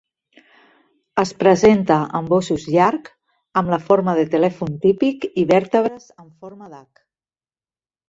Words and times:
Es 1.23 1.33
presenta 1.43 1.97
amb 2.21 2.33
ossos 2.39 2.65
llarg 2.77 3.13
amb 3.63 3.75
la 3.75 3.81
forma 3.91 4.19
de 4.23 4.27
telèfon 4.35 4.75
típic 4.89 5.31
i 5.45 5.49
vèrtebres 5.55 6.13
amb 6.25 6.29
forma 6.35 6.75
d'H. 6.77 7.09